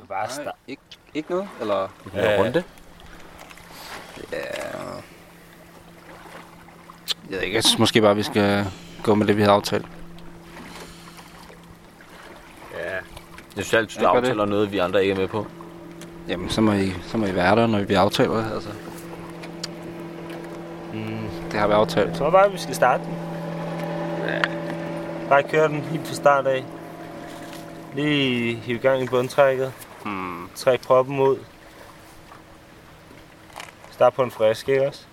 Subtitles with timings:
[0.00, 0.54] Det var bare start.
[0.68, 0.82] Ikke,
[1.14, 1.48] ikke noget?
[1.60, 2.38] Eller Vi kan Øh.
[2.38, 2.62] runde.
[4.32, 4.38] Ja...
[7.30, 8.64] Jeg ved ikke, jeg synes måske bare, vi skal
[9.02, 9.86] gå med det, vi har aftalt.
[12.78, 12.90] Ja.
[13.56, 14.26] Jeg synes altid, du Ja, gør det.
[14.28, 15.46] aftaler noget, vi andre ikke er med på.
[16.28, 18.68] Jamen, så må I, så må I være der, når vi aftaler altså.
[20.92, 21.28] Mm.
[21.50, 22.08] Det har vi aftalt.
[22.08, 23.14] Jeg tror bare, vi skal starte den.
[24.28, 24.40] Ja.
[25.28, 26.64] Bare køre den helt fra start af.
[27.94, 29.72] Lige hive gang i bundtrækket.
[30.04, 30.50] Hmm.
[30.54, 31.38] Træk proppen ud.
[33.90, 35.04] Start på en frisk, ikke også?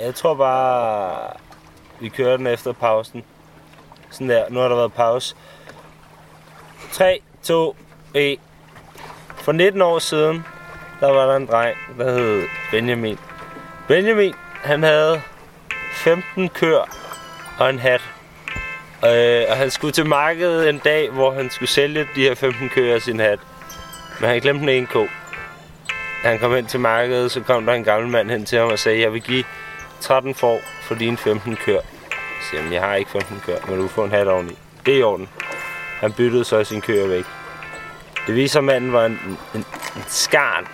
[0.00, 1.30] Jeg tror bare,
[2.00, 3.24] vi kører den efter pausen.
[4.10, 4.48] Sådan der.
[4.50, 5.36] Nu har der været pause.
[6.92, 7.76] 3, 2,
[8.14, 8.40] 1.
[9.36, 10.44] For 19 år siden,
[11.00, 13.18] der var der en dreng, der hed Benjamin.
[13.88, 15.22] Benjamin, han havde
[15.92, 16.84] 15 køer
[17.58, 18.11] og en hat.
[19.04, 22.68] Øh, og han skulle til markedet en dag, hvor han skulle sælge de her 15
[22.68, 23.38] køer af sin hat.
[24.20, 25.06] Men han glemte den ene ko.
[26.22, 28.68] Da han kom hen til markedet, så kom der en gammel mand hen til ham
[28.68, 29.44] og sagde, jeg vil give
[30.00, 31.80] 13 får for dine 15 køer.
[32.10, 34.58] Så siger han, jeg har ikke 15 køer, men du får en hat oveni.
[34.86, 35.28] Det er i orden.
[36.00, 37.24] Han byttede så sin køer væk.
[38.26, 39.18] Det viser, at manden var en,
[39.54, 39.64] en,
[39.96, 40.66] en skarn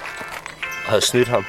[0.84, 1.44] og havde snydt ham.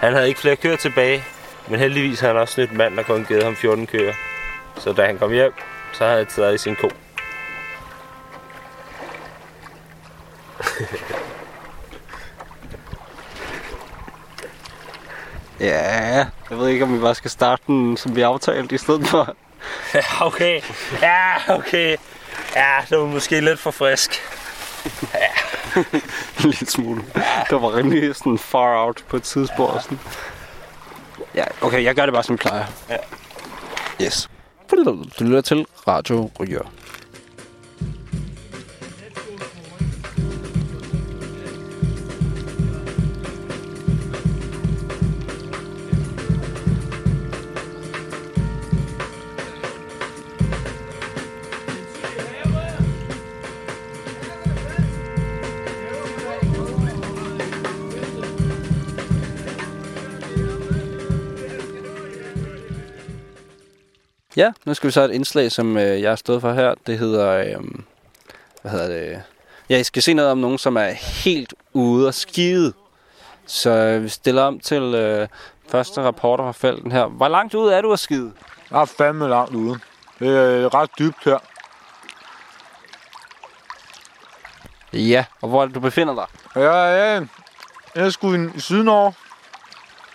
[0.00, 1.24] Han havde ikke flere køer tilbage,
[1.68, 4.12] men heldigvis havde han også snydt manden, der kun givet ham 14 køer.
[4.78, 5.52] Så da han kom hjem,
[5.92, 6.90] så havde han taget sin ko.
[15.60, 19.08] Ja, jeg ved ikke, om vi bare skal starte den, som vi aftalte i stedet
[19.08, 19.34] for.
[19.94, 20.60] Ja, okay.
[21.02, 21.96] Ja, okay.
[22.54, 24.10] Ja, det var måske lidt for frisk.
[25.76, 25.84] en
[26.50, 27.02] lille smule.
[27.50, 29.74] Det var rimelig sådan far out på et tidspunkt.
[29.74, 29.80] Ja.
[29.80, 29.98] Sådan.
[31.34, 32.64] ja, okay, jeg gør det bare, som jeg plejer.
[32.90, 32.96] Ja.
[34.02, 34.28] Yes.
[34.70, 36.62] Du lytter til Radio Ryger.
[64.38, 66.74] Ja, nu skal vi så have et indslag, som øh, jeg har stået for her.
[66.86, 67.30] Det hedder...
[67.30, 67.64] Øh,
[68.62, 69.22] hvad hedder det?
[69.68, 70.90] Ja, I skal se noget om nogen, som er
[71.24, 72.72] helt ude og skide.
[73.46, 75.28] Så øh, vi stiller om til øh,
[75.68, 77.06] første rapporter fra felten her.
[77.06, 78.32] Hvor langt ude er du at skide?
[78.70, 79.78] Jeg er fandme langt ude.
[80.18, 81.38] Det er ret dybt her.
[84.92, 86.26] Ja, og hvor er det, du befinder dig?
[86.62, 87.20] Ja, ja.
[87.94, 89.14] Jeg er sgu i, i Sydnorge.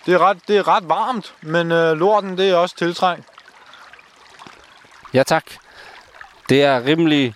[0.05, 3.32] Det er ret, det er ret varmt, men øh, lorten det er også tiltrængt.
[5.13, 5.45] Ja, tak.
[6.49, 7.33] Det er rimelig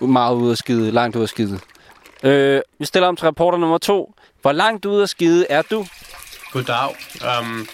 [0.00, 1.60] meget ude at skide, langt ude at skide.
[2.22, 4.14] Øh, vi stiller om til rapporter nummer to.
[4.42, 5.86] Hvor langt ude at skide er du?
[6.52, 6.88] Goddag.
[7.40, 7.66] Um,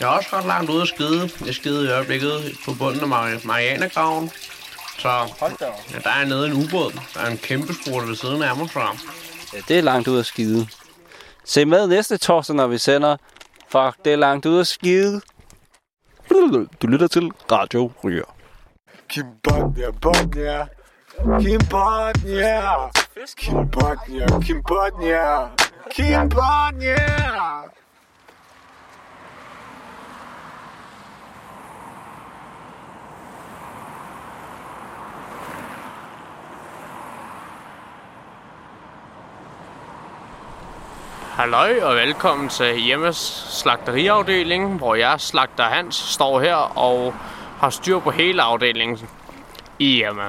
[0.00, 1.30] jeg er også ret langt ude at skide.
[1.46, 4.30] Jeg skide i øjeblikket på bunden af Mar- Marianergraven.
[4.98, 5.08] Så
[5.92, 6.92] ja, der er nede en ubåd.
[7.14, 8.70] Der er en kæmpe sprutte ved siden af mig.
[8.70, 8.80] Så.
[9.52, 10.66] Ja, det er langt ude at skide.
[11.44, 13.16] Se med næste torsdag, når vi sender
[13.68, 15.20] Fuck, det er langt ude at skide.
[16.82, 18.24] Du lytter til Radio Ryger.
[19.12, 20.68] Kim Bodnia, Bodnia.
[21.42, 22.90] Kim Bodnia.
[23.36, 25.50] Kim Bodnia, Kim Bodnia.
[25.90, 26.96] Kim Bodnia.
[41.36, 43.16] Halløj og velkommen til Hjemmes
[43.60, 47.14] slagteriafdeling, hvor jeg, slagter Hans, står her og
[47.62, 49.08] har styr på hele afdelingen
[49.78, 50.22] i Hjemme.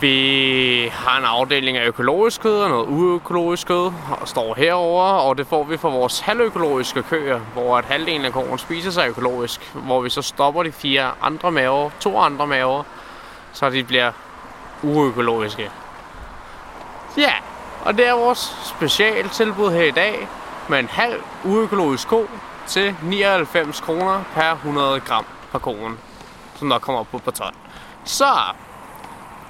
[0.00, 5.38] Vi har en afdeling af økologisk kød og noget uøkologisk kød, og står herover, og
[5.38, 9.74] det får vi fra vores halvøkologiske køer, hvor at halvdelen af koen spiser sig økologisk,
[9.74, 12.82] hvor vi så stopper de fire andre maver, to andre maver,
[13.52, 14.12] så de bliver
[14.82, 15.70] uøkologiske.
[17.16, 17.32] Ja,
[17.84, 20.28] og det er vores specialtilbud her i dag
[20.68, 22.30] med en halv uøkologisk ko
[22.66, 25.26] til 99 kroner per 100 gram
[25.56, 25.98] per koen,
[26.56, 27.54] som der kommer på på ton.
[28.04, 28.32] Så,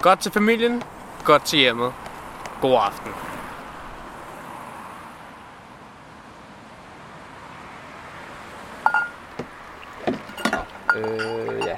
[0.03, 0.82] godt til familien,
[1.25, 1.93] godt til hjemmet.
[2.61, 3.12] God aften.
[10.97, 11.76] Øh, ja.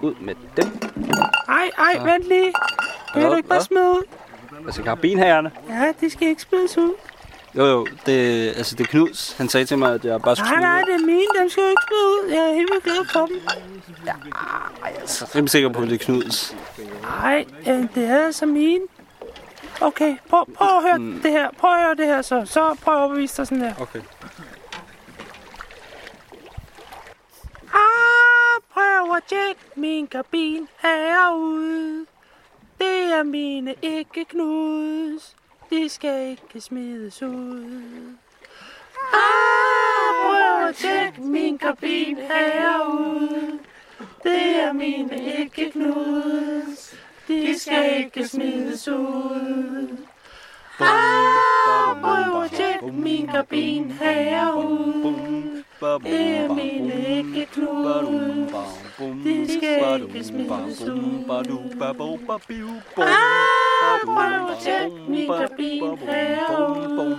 [0.00, 0.80] Ud med dem.
[1.48, 2.54] Ej, ej, vent lige.
[3.14, 4.02] Kan du ikke bare smide ud?
[4.66, 5.50] Altså karabinherrerne.
[5.68, 6.94] Ja, de skal ikke smides ud.
[7.56, 9.32] Jo, jo, det, altså, det er Knuds.
[9.38, 11.26] Han sagde til mig, at jeg bare skulle Nej, nej, det er mine.
[11.40, 12.30] Dem skal du ikke smide ud.
[12.30, 13.40] Jeg er helt vildt glad for dem.
[14.06, 14.14] Jeg
[15.00, 16.56] er rimelig sikker på, at det er Knuds.
[17.02, 17.44] Nej,
[17.94, 18.84] det er altså mine.
[19.80, 21.20] Okay, prøv, prøv at høre Mm.
[21.22, 21.50] det her.
[21.58, 22.42] Prøv at høre det her så.
[22.44, 23.74] Så prøv at overbevise dig sådan her.
[23.80, 24.00] Okay.
[27.74, 32.06] Ah, prøv at tjekke min kabin herude.
[32.78, 35.36] Det er mine ikke knuds.
[35.72, 38.14] Ah, De skal ikke smides ud.
[39.12, 43.58] Ah, prøv at tjekke min karbin herude.
[44.22, 46.94] Det er mine ikke knudes.
[47.28, 49.96] De skal ikke smides ud.
[50.80, 55.59] Ah, prøv at tjekke min karbin herude.
[56.04, 58.52] Det er mine ikke knuds.
[59.24, 61.24] De skal ikke smides ud.
[62.96, 67.18] Ah, prøv at min kabin herude.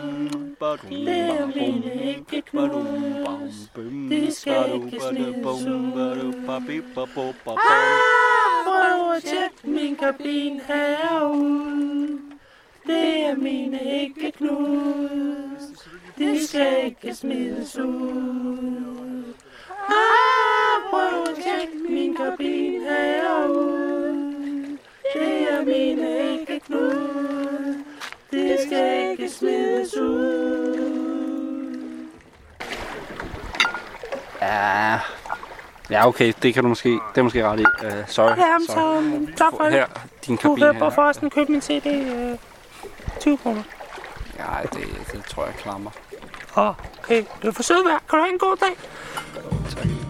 [0.89, 3.71] Det er mine ikke knuds.
[4.09, 5.91] De skal ikke smides ud.
[7.57, 12.19] Ah, prøv at min kabin herude.
[12.87, 15.63] Det er mine ikke knuds.
[16.17, 18.31] De skal ikke smides ud.
[34.51, 35.00] Ja,
[35.89, 37.63] ja okay, det kan du måske, det er måske ret i.
[37.86, 38.38] Uh, sorry.
[38.38, 39.27] Jamen, sorry.
[39.27, 39.74] så tak for det.
[39.74, 39.86] Her,
[40.25, 40.80] din Du kabine kan her.
[40.80, 41.86] på forresten købe min CD.
[41.88, 42.38] Øh,
[43.19, 43.63] 20 kroner.
[44.38, 45.92] Nej, det, det tror jeg klammer.
[46.57, 47.24] Åh, okay.
[47.44, 48.00] Du er for sød vejr.
[48.09, 48.77] Kan du have en god dag?
[49.69, 50.00] Tak.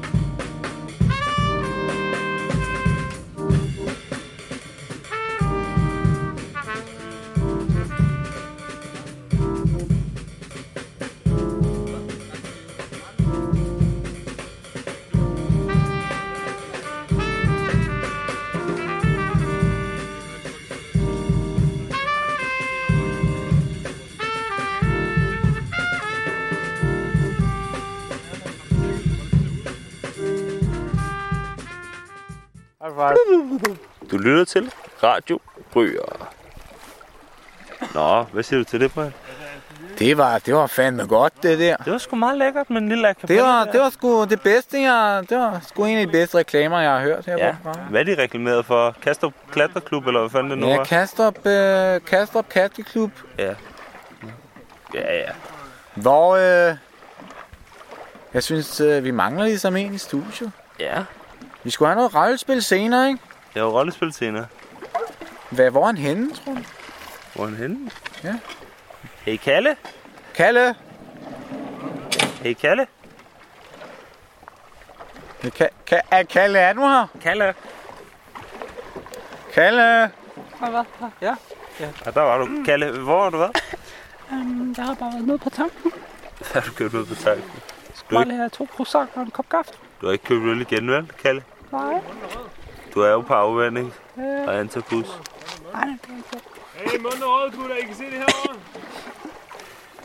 [33.01, 33.75] Five.
[34.12, 34.71] Du lytter til
[35.03, 35.39] Radio
[35.71, 36.27] Bryger.
[37.94, 39.13] Nå, hvad siger du til det, Brian?
[40.00, 41.75] Det var, det var fandme godt, det der.
[41.77, 43.42] Det var sgu meget lækkert med en lille akapella.
[43.42, 45.24] Det var, det var sgu det bedste, jeg...
[45.30, 47.51] Det var sgu en af de bedste reklamer, jeg har hørt her Ja.
[47.51, 47.89] på programmet.
[47.92, 48.95] Hvad er de reklameret for?
[49.01, 50.83] Kastrup Klatreklub, eller hvad fanden det nu Ja, var?
[50.83, 53.53] Kastrup, øh, Kastrup Katteklub, Ja.
[54.94, 55.30] Ja, ja.
[55.95, 56.36] hvor
[56.69, 56.75] øh,
[58.33, 60.51] jeg synes, øh, vi mangler ligesom en i studiet.
[60.80, 61.03] Ja.
[61.63, 63.19] Vi skulle have noget rollespil senere, ikke?
[63.56, 64.48] Jeg var rollespil senere.
[65.50, 66.62] Hvad, hvor er han henne, tror du?
[67.36, 67.92] Hvor er han henne?
[68.24, 68.36] Ja.
[69.25, 69.75] Hey Kalle.
[70.36, 70.75] Kalle!
[72.44, 72.88] Hey Kalle.
[75.44, 77.08] Ka- ka- er Kalle, er du her?
[77.22, 77.54] Kalle.
[79.54, 80.12] Kalle!
[81.22, 81.36] Ja.
[81.80, 82.48] Ja, der var du.
[82.66, 83.63] Kalle, hvor har du været?
[84.31, 85.92] Um, jeg har bare været nede på tanken.
[86.52, 87.44] Hvad har du købt ud på tanken?
[87.44, 89.72] Du, Bare ikke, lige have to croissant og en kop kaffe.
[90.01, 91.44] Du har ikke købt øl igen, vel, Kalle?
[91.71, 92.01] Nej,
[92.94, 95.06] Du er jo på afvænding og antabus.
[95.74, 96.92] nej, det er ikke.
[96.92, 97.75] Hey, munden og gutter.
[97.75, 98.56] I kan se det herovre.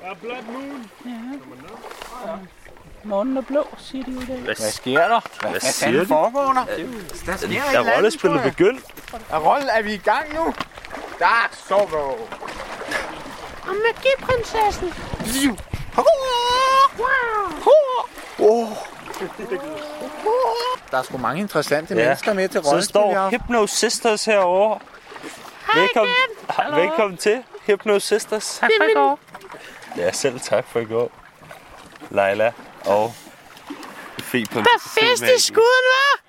[0.02, 0.90] Der er blot moon.
[3.04, 4.37] Månen er blå, siger de jo i dag.
[4.37, 5.20] Hvad, Hvad sker der?
[5.40, 6.06] Hvad, hvad siger du?
[6.06, 6.64] foregår der?
[7.26, 8.84] Der sker Er andet, rollespillet begyndt?
[9.31, 10.54] Er rolle, er vi i gang nu?
[11.19, 11.98] Der, så go!
[13.70, 14.88] Og magiprinsessen.
[20.91, 22.05] Der er sgu mange interessante Ja.
[22.05, 22.89] mennesker med til Så rollespil.
[22.91, 23.31] står.
[23.31, 24.79] Hypno Sisters herovre.
[25.75, 26.15] Velkommen,
[26.56, 28.58] Hej, velkommen til Hypno Sisters.
[28.61, 29.19] Tak for i går.
[29.96, 31.11] Ja, selv tak for i går.
[32.11, 32.53] Leila
[32.85, 33.13] og
[34.23, 36.20] Fie på Der er fest i skuden, hva'?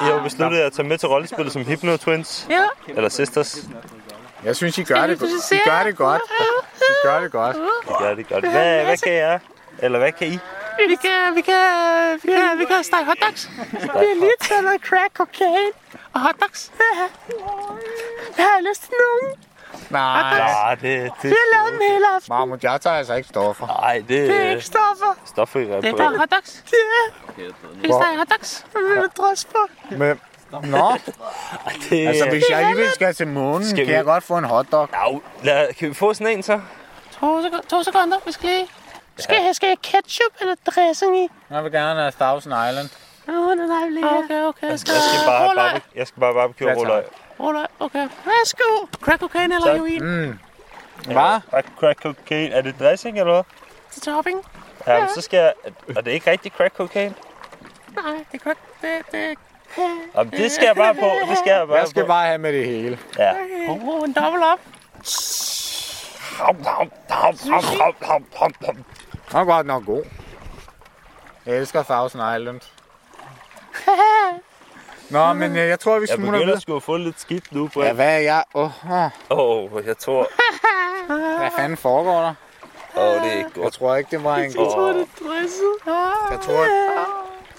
[0.00, 2.46] Jeg har besluttet at tage med til rollespillet som Hypno Twins.
[2.50, 2.64] Ja.
[2.88, 3.56] Eller Sisters.
[4.44, 6.22] Jeg synes, I gør det, I gør det godt.
[6.90, 7.56] I gør det godt.
[8.00, 8.50] Ja, det er godt.
[8.50, 9.40] Hvad, hvad kan jeg?
[9.78, 10.38] Eller hvad kan I?
[10.88, 11.54] Vi kan, vi kan,
[12.22, 13.50] vi kan, vi kan stege hotdogs.
[13.72, 15.70] Vi har lige taget noget crack cocaine
[16.14, 16.72] og hotdogs.
[18.38, 19.36] Jeg har lyst til nogen.
[19.90, 20.82] Nej, Nej, det,
[21.22, 22.32] det, Vi har lavet dem hele aften.
[22.34, 23.66] Mahmoud, jeg tager altså ikke stoffer.
[23.66, 25.14] nej, det Det er er ikke stoffer.
[25.26, 26.64] stoffer i Det er bare hotdogs.
[26.72, 27.42] Ja.
[27.74, 28.66] Vi steger hotdogs.
[28.74, 29.58] Med lidt dress på.
[29.90, 30.20] Men,
[30.70, 30.92] nå,
[31.90, 34.44] Det, altså hvis jeg alligevel skal til månen, Skal kan vi- jeg godt få en
[34.44, 34.88] hotdog.
[34.92, 36.60] Au, lad, kan vi få sådan en så?
[37.20, 38.16] To, sek- to sekunder.
[38.26, 38.66] Vi skal lige...
[39.18, 41.28] Skal, jeg, skal jeg ketchup eller dressing i?
[41.50, 42.88] Jeg vil gerne have Thousand Island.
[43.28, 44.68] Åh, oh, nej, nej, lige Okay, okay.
[44.70, 45.64] Jeg skal, Jeg skal bare have Rulløg.
[45.72, 47.04] barbecue, jeg skal bare barbecue og Ja, rulløg.
[47.40, 48.08] Roller, okay.
[48.24, 48.86] Værsgo.
[49.00, 50.38] Crack cocaine eller heroin Mm.
[51.04, 51.40] Hvad?
[51.52, 52.54] Ja, crack cocaine.
[52.54, 53.42] Er det dressing, eller hvad?
[53.90, 54.44] til topping?
[54.86, 55.52] Ja, men så skal jeg...
[55.96, 57.14] Og det er ikke rigtig crack cocaine?
[57.96, 58.58] Nej, det er crack.
[58.82, 59.38] Det, det,
[60.16, 61.10] Jamen, det skal jeg bare på.
[61.30, 62.06] Det skal jeg bare Jeg skal på.
[62.06, 62.98] bare have med det hele.
[63.18, 63.32] Ja.
[63.68, 64.58] oh, en dobbelt op.
[69.30, 70.04] Den er godt nok god.
[71.46, 72.60] Jeg elsker Thousand Island.
[75.10, 76.56] Nå, men øh, jeg tror, vi Jeg smutter begynder videre.
[76.56, 77.94] at skulle få lidt skidt nu, Ja, Britt.
[77.94, 78.44] hvad er jeg?
[78.54, 80.26] Åh, oh, Åh, oh, jeg tror...
[81.38, 82.34] hvad fanden foregår der?
[82.96, 83.72] Åh, oh, det er ikke Jeg godt.
[83.74, 84.66] tror ikke, det var en god...
[84.78, 84.96] Åh,
[86.30, 86.66] Jeg tror,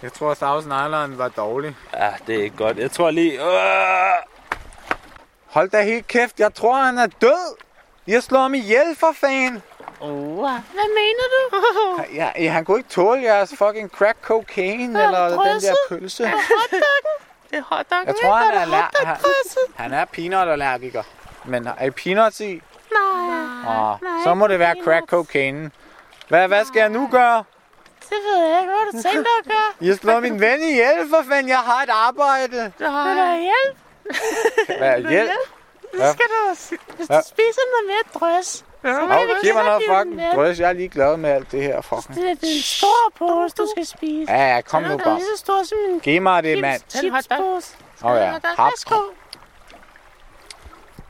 [0.04, 1.76] jeg tror, Thousand Island var dårlig.
[1.94, 2.78] ja, det er ikke godt.
[2.78, 3.34] Jeg tror lige...
[3.42, 3.50] Øh,
[5.48, 7.56] Hold da helt kæft, jeg tror, han er død.
[8.10, 9.62] Jeg slår ham ihjel for fan.
[10.00, 11.64] Hvad mener du?
[12.20, 16.24] Ja, ja, han kunne ikke tåle jeres fucking crack cocaine eller den der pølse.
[16.24, 17.98] Det er hotdog.
[18.06, 19.18] Jeg tror, han er, aller- han,
[19.76, 21.04] han er peanut-allergiker.
[21.46, 22.62] Men er peanuts i?
[22.92, 25.72] Nej, Åh, så må det være crack cocaine.
[26.28, 27.44] Hvad, hvad skal jeg nu gøre?
[28.10, 28.72] det ved jeg ikke.
[28.72, 29.88] Hvad har du tænkt dig at gøre?
[29.88, 31.50] Jeg slår min ven ihjel, for fanden.
[31.50, 32.72] Jeg har et arbejde.
[32.78, 33.78] Vil du have hjælp?
[34.80, 35.30] Hvad, hjælp?
[35.98, 36.56] Så skal du,
[36.96, 37.22] hvis du Ja.
[37.22, 40.60] spiser noget mere drøs, så kan Hov, giv mig noget fucking den drøs.
[40.60, 42.16] Jeg er ligeglad med alt det her fucking.
[42.16, 44.32] Det er det er en stor pose, du skal spise.
[44.32, 45.16] Ja, ja, kom Den nu er bare.
[45.16, 46.82] lige så stor som en Giv mig det, mand.
[46.90, 47.76] chipspose.
[48.06, 48.72] Åh ja, Der hap.
[48.72, 48.96] Værsgo.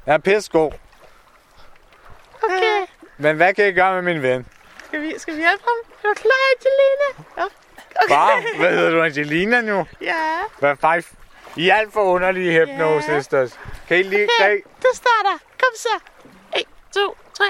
[0.06, 0.72] Jeg er pissegod.
[2.44, 2.86] Okay.
[3.18, 4.46] Men hvad kan jeg gøre med min ven?
[4.88, 5.94] Skal vi, skal vi hjælpe ham?
[6.04, 7.26] Er du klar, Angelina?
[7.38, 7.44] Ja.
[8.16, 9.86] Bare, hvad hedder du, Angelina nu?
[10.02, 10.16] Ja.
[10.60, 11.14] Hvad faktisk?
[11.60, 13.20] I er alt for underlige hypnose Ja.
[13.20, 13.52] sisters.
[13.88, 14.62] Kan I lige Okay, okay.
[14.84, 15.36] du starter.
[15.64, 15.96] Kom så.
[16.56, 16.64] 1,
[16.94, 17.44] 2, 3.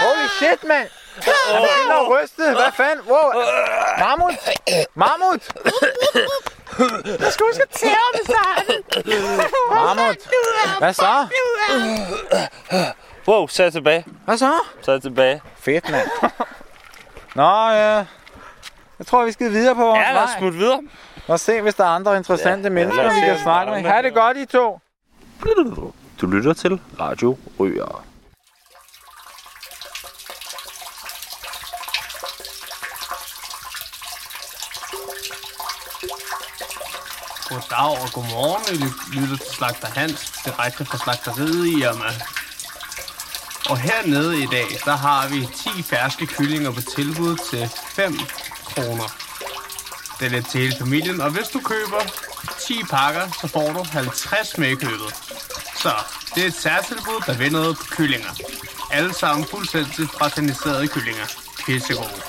[0.00, 0.88] Holy shit, mand!
[1.14, 2.42] Han begynder at ryste.
[2.42, 3.06] Hvad fanden?
[3.08, 3.32] Wow.
[3.98, 4.34] Mammut!
[4.94, 5.42] Mammut!
[7.20, 8.84] Du skal huske at tæve med starten.
[9.70, 10.16] Mammut!
[10.78, 11.26] Hvad så?
[13.28, 14.04] Wow, så er jeg tilbage.
[14.24, 14.52] Hvad så?
[14.82, 15.42] Så er jeg tilbage.
[15.60, 16.08] Fedt, mand.
[17.34, 18.04] Nå, ja.
[18.98, 20.38] Jeg tror, vi skal videre på vores Ja, lad os vej.
[20.38, 20.80] smutte videre.
[21.28, 23.84] Og se, hvis der er andre interessante Ja, mennesker, vi kan snakke med.
[23.84, 24.80] er Ha' det godt, I to.
[26.20, 28.04] Du lytter til Radio Røger.
[37.48, 38.64] Goddag og godmorgen.
[38.74, 42.10] I ly- lytter til Slagter Hans, direkte fra slagteriet i Irma.
[43.70, 48.18] Og hernede i dag, der har vi 10 ferske kyllinger på tilbud til 5
[48.74, 49.08] kroner.
[50.18, 52.00] Det er lidt til hele familien, og hvis du køber
[52.66, 55.14] 10 pakker, så får du 50 med i købet.
[55.76, 55.92] Så
[56.34, 58.30] det er et særtilbud, der vil noget på kyllinger.
[58.90, 61.26] Alle sammen fuldstændig fraterniserede kyllinger.
[61.66, 62.22] Pissegode.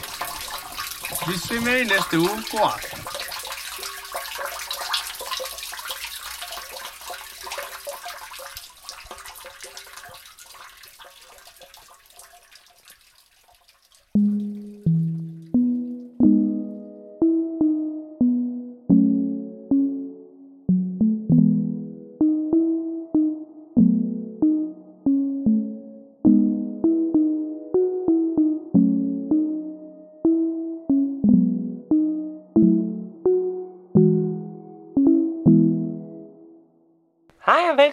[1.27, 2.43] Vi ses med i næste uge.
[2.51, 3.04] God aften.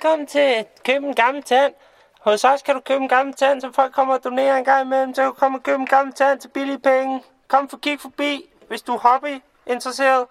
[0.03, 1.73] Velkommen til Køb en gammel tand.
[2.21, 4.87] Hos os kan du købe en gammel tand, så folk kommer og donerer en gang
[4.87, 5.15] imellem.
[5.15, 7.23] Så kan du komme og købe en gammel tand til billige penge.
[7.49, 10.27] Kom for kig forbi, hvis du er hobby-interesseret.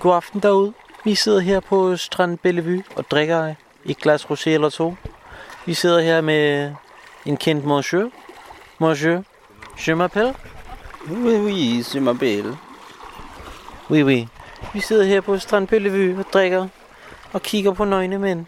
[0.00, 0.72] God aften derude.
[1.04, 4.94] Vi sidder her på Strand Bellevue og drikker et glas rosé eller to.
[5.66, 6.72] Vi sidder her med
[7.26, 8.10] en kendt monsieur.
[8.78, 9.22] Monsieur,
[9.76, 10.34] je m'appelle.
[11.10, 12.56] Oui, oui, c'est ma belle.
[13.90, 14.28] Oui, oui.
[14.74, 16.68] Vi sidder her på Strand Bellevue og drikker
[17.32, 18.46] og kigger på nøgne mænd.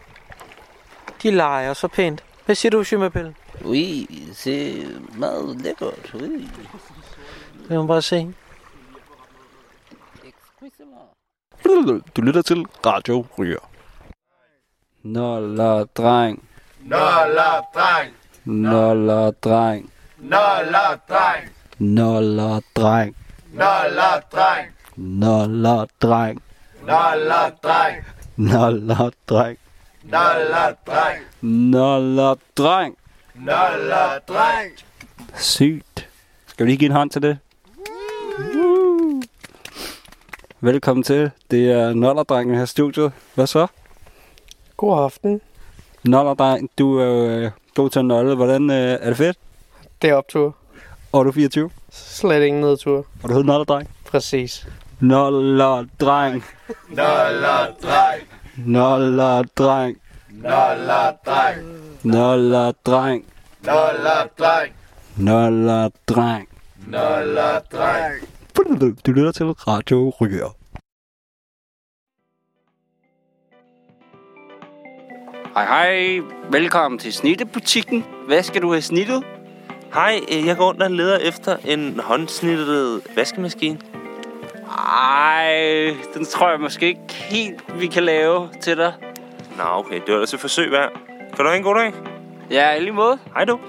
[1.23, 2.25] De leger så pænt.
[2.45, 3.33] Hvad siger du, m'appelle?
[3.64, 6.14] Oui, c'est meget lækkert.
[6.14, 6.49] Oui.
[7.69, 8.35] Det må bare se.
[12.17, 13.69] Du lytter til Radio Ryger.
[15.02, 16.49] Noller dreng.
[16.81, 18.17] Noller, dreng.
[18.45, 19.93] Noller dreng.
[20.19, 21.50] Noller, dreng.
[21.79, 23.17] Noller dreng.
[23.52, 24.69] Noller, dreng.
[25.02, 26.42] Noller dreng.
[26.87, 28.04] Noller, dreng.
[28.37, 29.56] Noller dreng.
[30.04, 31.25] Noller, dreng.
[31.40, 32.97] Noller dreng.
[33.35, 34.71] Noller, dreng.
[35.37, 36.09] Sygt.
[36.47, 37.38] Skal vi lige give en hånd til det?
[38.54, 39.23] Woo.
[40.61, 41.30] Velkommen til.
[41.50, 43.12] Det er Nollerdrengen her i studiet.
[43.35, 43.66] Hvad så?
[44.76, 45.40] God aften.
[46.04, 48.35] Nollerdreng, du er jo øh, god til at nolle.
[48.35, 49.38] Hvordan øh, er det fedt?
[50.02, 50.56] Det er optur.
[51.12, 51.71] Og er du 24?
[51.90, 52.97] Slet ingen nedtur.
[53.23, 53.88] Og du hedder Nollerdreng?
[54.04, 54.66] Præcis.
[55.02, 56.44] Noller dreng.
[56.88, 58.23] Noller dreng.
[58.56, 59.97] Noller dreng.
[60.30, 61.64] Noller dreng.
[62.04, 63.25] Noller dreng.
[63.66, 64.73] Noller dreng.
[65.16, 66.47] Noller dreng.
[66.87, 68.28] Noller dreng.
[69.06, 70.56] Du lytter til Radio Ryger.
[75.54, 76.18] Hej hej,
[76.50, 78.04] velkommen til Snittebutikken.
[78.26, 79.23] Hvad skal du have snittet?
[79.94, 83.78] Hej, jeg går rundt og leder efter en håndsnittet vaskemaskine.
[84.79, 88.95] Ej, den tror jeg måske ikke helt, vi kan lave til dig.
[89.57, 90.93] Nå, okay, det var da til forsøg værd.
[91.37, 91.93] Kan du have en god dag?
[92.50, 93.19] Ja, i lige måde.
[93.35, 93.61] Hej du.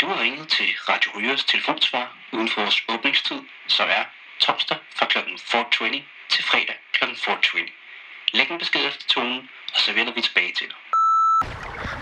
[0.00, 4.04] Du har ringet til Radio Rygers telefonsvar uden for vores åbningstid, som er
[4.40, 5.18] torsdag fra kl.
[5.18, 7.04] 4.20 til fredag kl.
[7.04, 7.79] 4.20.
[8.32, 10.76] Læg en besked efter tonen, og så vender vi tilbage til dig.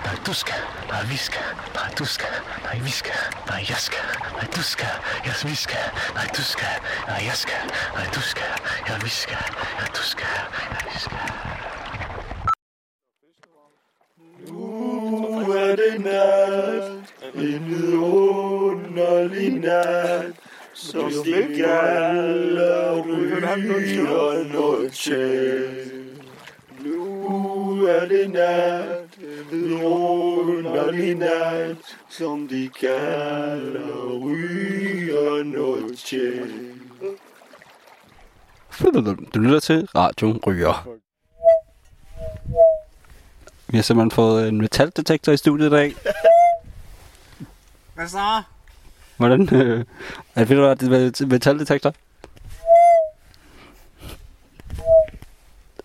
[0.04, 4.06] Nej, du skal, nej, vi skal, nej, du skal, nej, vi skal, nej, jeg skal,
[4.37, 4.94] nej, du skal,
[5.26, 6.75] ja, vi skal, nej, du skal,
[7.08, 7.62] nej, jeg skal,
[7.94, 8.52] nej, du skal,
[8.88, 9.44] ja, vi skal,
[9.80, 10.26] ja, du skal,
[10.73, 11.18] ja, vi skal.
[14.49, 16.85] Nu er det nat,
[17.35, 20.32] en vidunderlig nat,
[20.75, 23.56] som stikker alle ryger
[24.52, 25.77] noget til.
[28.19, 29.19] Er det nat,
[29.51, 31.77] vidunderlig nat,
[32.09, 36.75] som de kalder ryger noget til.
[39.35, 40.89] Du lytter til Radio Ryger.
[43.67, 45.95] Vi har simpelthen fået en metaldetektor i studiet i dag.
[47.95, 48.43] Hvad så?
[49.17, 49.49] Hvordan?
[49.55, 49.85] Øh,
[50.35, 51.95] er det, ved du, det er metaldetektor?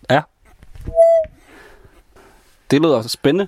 [0.09, 0.21] Ja.
[2.73, 3.47] Det lyder også spændende.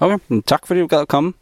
[0.00, 1.32] Okay, men tak fordi du gad at komme.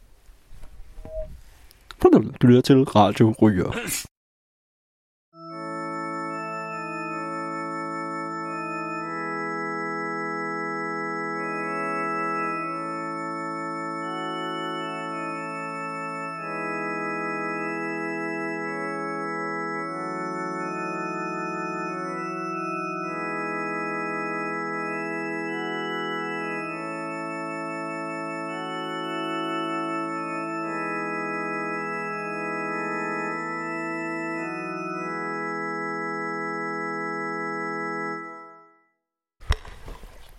[2.42, 3.72] Du lytter til Radio Ryger.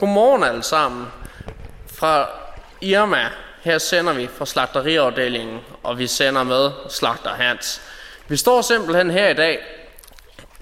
[0.04, 1.08] Godmorgen alle sammen.
[1.94, 2.30] Fra
[2.82, 3.30] Irma,
[3.62, 7.82] her sender vi fra slagteriafdelingen, og vi sender med Slagter Hans.
[8.28, 9.60] Vi står simpelthen her i dag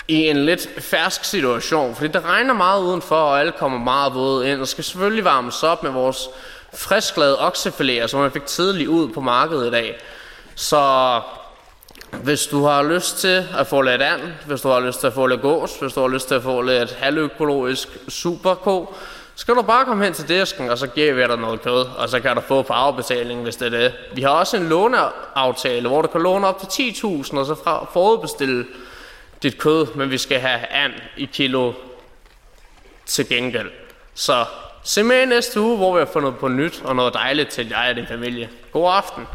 [0.08, 4.52] i en lidt fersk situation, fordi det regner meget udenfor, og alle kommer meget våde
[4.52, 6.30] ind, og skal selvfølgelig varmes op med vores
[6.74, 9.98] frisklavede oksefiléer, som man fik tidligt ud på markedet i dag.
[10.56, 11.22] Så
[12.24, 15.14] hvis du har lyst til at få lidt and, hvis du har lyst til at
[15.14, 18.96] få lidt gås, hvis du har lyst til at få lidt halvøkologisk superko,
[19.42, 22.10] skal du bare komme hen til disken, og så giver vi dig noget kød, og
[22.10, 23.94] så kan du få på afbetaling, hvis det er det.
[24.14, 27.88] Vi har også en låneaftale, hvor du kan låne op til 10.000, og så fra
[27.94, 28.66] forudbestille
[29.44, 31.74] dit kød, men vi skal have and i kilo
[33.06, 33.72] til gengæld.
[34.14, 34.46] Så
[34.84, 37.90] se med næste uge, hvor vi har fundet på nyt og noget dejligt til dig
[37.90, 38.50] og din familie.
[38.72, 39.28] God aften.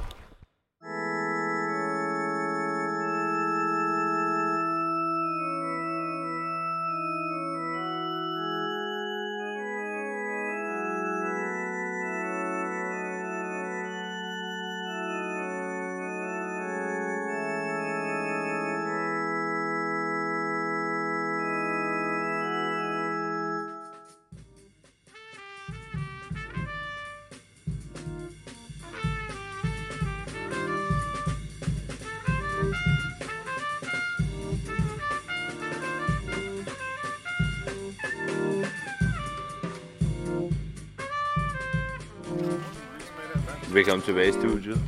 [43.72, 44.78] Velkommen tilbage i studiet.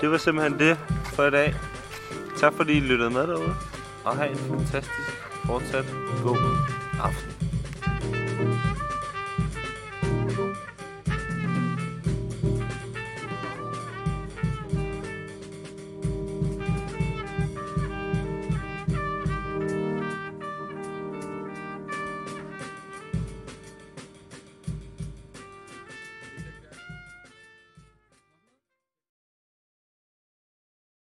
[0.00, 1.54] Det var simpelthen det for i dag.
[2.38, 3.54] Tak fordi I lyttede med derude.
[4.04, 5.10] Og have en fantastisk
[5.46, 5.84] fortsat
[6.22, 6.38] god
[7.02, 7.41] aften.